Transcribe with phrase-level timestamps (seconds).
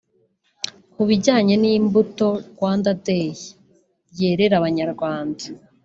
[0.93, 3.29] Ku bijyanye n’imbuto Rwanda Day
[4.19, 5.45] yerera Abanyarwanda